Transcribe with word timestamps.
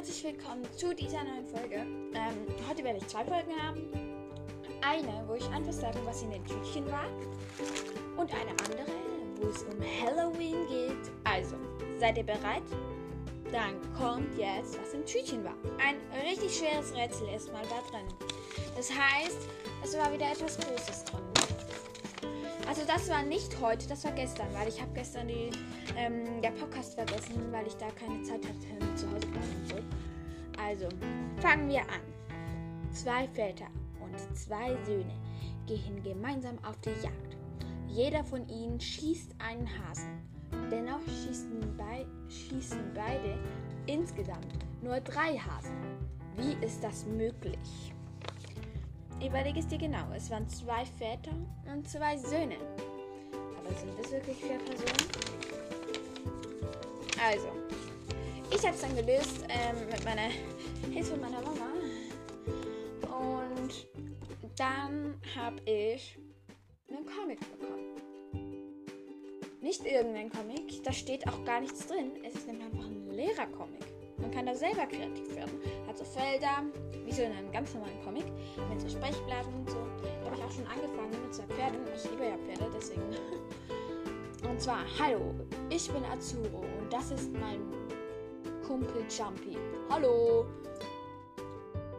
willkommen 0.00 0.64
zu 0.78 0.94
dieser 0.94 1.22
neuen 1.24 1.44
Folge. 1.44 1.74
Ähm, 1.74 2.46
heute 2.66 2.82
werde 2.82 2.96
ich 2.96 3.06
zwei 3.06 3.22
Folgen 3.22 3.52
haben. 3.62 3.86
Eine, 4.80 5.22
wo 5.28 5.34
ich 5.34 5.46
einfach 5.50 5.74
sage, 5.74 5.98
was 6.06 6.22
in 6.22 6.30
den 6.30 6.42
Tütchen 6.46 6.90
war. 6.90 7.04
Und 8.16 8.32
eine 8.32 8.50
andere, 8.50 8.86
wo 9.36 9.48
es 9.48 9.62
um 9.64 9.78
Halloween 10.00 10.66
geht. 10.68 11.12
Also, 11.24 11.54
seid 11.98 12.16
ihr 12.16 12.24
bereit? 12.24 12.62
Dann 13.52 13.74
kommt 13.92 14.38
jetzt, 14.38 14.80
was 14.80 14.94
im 14.94 15.04
Tütchen 15.04 15.44
war. 15.44 15.54
Ein 15.86 15.96
richtig 16.26 16.56
schweres 16.56 16.94
Rätsel 16.94 17.28
erstmal 17.28 17.64
da 17.64 17.82
drin. 17.90 18.06
Das 18.74 18.90
heißt, 18.90 19.38
es 19.84 19.98
war 19.98 20.10
wieder 20.14 20.32
etwas 20.32 20.56
Großes 20.60 21.04
drin. 21.04 21.19
Also 22.70 22.82
das 22.86 23.10
war 23.10 23.24
nicht 23.24 23.60
heute, 23.60 23.88
das 23.88 24.04
war 24.04 24.12
gestern, 24.12 24.46
weil 24.54 24.68
ich 24.68 24.80
habe 24.80 24.92
gestern 24.94 25.26
die, 25.26 25.50
ähm, 25.96 26.40
der 26.40 26.50
Podcast 26.50 26.94
vergessen, 26.94 27.50
weil 27.50 27.66
ich 27.66 27.74
da 27.74 27.88
keine 27.90 28.22
Zeit 28.22 28.46
hatte 28.46 28.94
zu 28.94 29.10
Hause 29.10 29.26
bleiben 29.26 29.56
und 29.60 29.68
so. 29.68 29.74
Also, 30.56 30.88
fangen 31.40 31.68
wir 31.68 31.80
an. 31.80 32.92
Zwei 32.92 33.26
Väter 33.26 33.66
und 34.00 34.16
zwei 34.36 34.76
Söhne 34.84 35.16
gehen 35.66 36.00
gemeinsam 36.04 36.64
auf 36.64 36.80
die 36.82 36.90
Jagd. 37.02 37.36
Jeder 37.88 38.22
von 38.22 38.48
ihnen 38.48 38.78
schießt 38.78 39.34
einen 39.40 39.66
Hasen. 39.66 40.22
Dennoch 40.70 41.02
schießen, 41.08 41.76
bei, 41.76 42.06
schießen 42.28 42.92
beide 42.94 43.36
insgesamt 43.86 44.64
nur 44.80 45.00
drei 45.00 45.36
Hasen. 45.36 45.74
Wie 46.36 46.64
ist 46.64 46.84
das 46.84 47.04
möglich? 47.04 47.92
Überlege 49.30 49.60
es 49.60 49.68
dir 49.68 49.78
genau. 49.78 50.10
Es 50.12 50.28
waren 50.28 50.48
zwei 50.48 50.84
Väter 50.84 51.30
und 51.72 51.88
zwei 51.88 52.16
Söhne. 52.16 52.56
Aber 53.56 53.72
sind 53.78 53.96
es 54.00 54.10
wirklich 54.10 54.36
vier 54.36 54.58
Personen? 54.58 55.08
Also, 57.24 57.46
ich 58.50 58.58
habe 58.66 58.74
es 58.74 58.80
dann 58.80 58.96
gelöst 58.96 59.44
ähm, 59.48 59.86
mit 59.88 60.04
meiner 60.04 60.30
Hilfe 60.92 61.16
meiner 61.16 61.40
Mama. 61.42 61.68
Und 63.06 63.86
dann 64.56 65.20
habe 65.36 65.60
ich 65.64 66.18
einen 66.88 67.06
Comic 67.06 67.38
bekommen. 67.52 68.00
Nicht 69.60 69.86
irgendein 69.86 70.30
Comic, 70.30 70.82
da 70.82 70.92
steht 70.92 71.28
auch 71.28 71.44
gar 71.44 71.60
nichts 71.60 71.86
drin. 71.86 72.10
Es 72.24 72.34
ist 72.34 72.48
nämlich 72.48 72.64
einfach 72.66 72.84
ein 72.84 73.10
Lehrercomic. 73.12 73.84
Man 74.18 74.32
kann 74.32 74.46
da 74.46 74.56
selber 74.56 74.86
kreativ 74.86 75.36
werden. 75.36 75.60
Hat 75.86 75.96
so 75.96 76.04
Felder, 76.04 76.64
wie 77.10 77.14
so 77.14 77.22
in 77.22 77.32
einem 77.32 77.50
ganz 77.50 77.74
normalen 77.74 78.00
Comic, 78.04 78.24
mit 78.68 78.80
so 78.80 78.88
Sprechblasen 78.88 79.52
und 79.52 79.68
so. 79.68 79.78
Da 80.22 80.26
habe 80.26 80.36
ich 80.36 80.44
auch 80.44 80.52
schon 80.52 80.66
angefangen 80.66 81.10
mit 81.10 81.34
zwei 81.34 81.42
Pferden. 81.54 81.80
Ich 81.94 82.08
liebe 82.08 82.24
ja 82.24 82.36
Pferde, 82.38 82.70
deswegen. 82.72 83.02
Und 84.48 84.60
zwar, 84.60 84.84
hallo, 84.98 85.34
ich 85.68 85.90
bin 85.90 86.02
Azuro 86.06 86.64
und 86.80 86.90
das 86.90 87.10
ist 87.10 87.30
mein 87.34 87.60
Kumpel 88.66 89.02
Jumpy. 89.02 89.58
Hallo! 89.90 90.46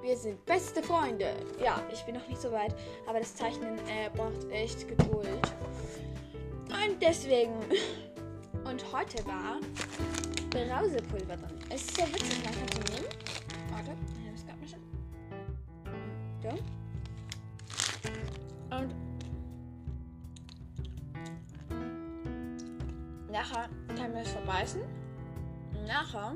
Wir 0.02 0.18
sind 0.18 0.44
beste 0.48 0.82
Freunde. 0.82 1.36
Ja, 1.64 1.80
ich 1.94 2.04
bin 2.04 2.16
noch 2.16 2.28
nicht 2.28 2.42
so 2.42 2.52
weit, 2.52 2.74
aber 3.08 3.20
das 3.20 3.36
Zeichnen 3.36 3.78
äh, 3.88 4.10
braucht 4.16 4.50
echt 4.50 4.88
Geduld. 4.88 5.28
Und 6.66 7.02
deswegen. 7.02 7.54
Und 8.66 8.84
heute 8.92 9.26
war 9.26 9.60
Brausepulver 10.50 11.38
drin. 11.38 11.60
Es 11.70 11.82
ist 11.82 11.96
sehr 11.96 12.08
witzig, 12.08 12.44
man 12.44 12.54
so 12.54 12.94
nehmen. 12.94 13.08
Warte, 13.72 13.96
So. 16.42 16.50
Und 18.76 18.96
nachher 23.32 23.70
kann 23.96 24.12
man 24.12 24.22
es 24.22 24.30
verbeißen. 24.30 24.82
Nachher 25.88 26.36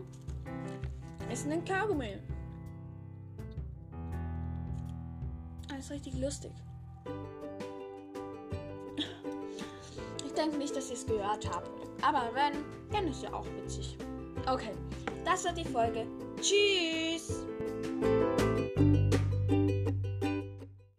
ist 1.31 1.47
ein 1.47 1.64
Kaugummi. 1.66 2.17
Das 5.69 5.79
ist 5.79 5.91
richtig 5.91 6.19
lustig. 6.19 6.52
Ich 10.25 10.34
denke 10.34 10.58
nicht, 10.58 10.75
dass 10.75 10.90
ihr 10.90 10.96
es 10.96 11.06
gehört 11.06 11.50
habt. 11.53 11.69
Aber 12.02 12.29
wenn, 12.34 12.63
dann 12.91 13.08
ist 13.08 13.24
ja 13.24 13.34
auch 13.34 13.46
witzig. 13.62 13.97
Okay, 14.47 14.72
das 15.24 15.46
war 15.46 15.53
die 15.53 15.66
Folge. 15.66 16.06
Tschüss! 16.40 17.44